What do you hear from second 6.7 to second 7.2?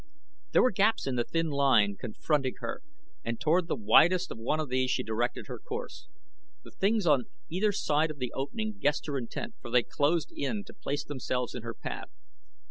things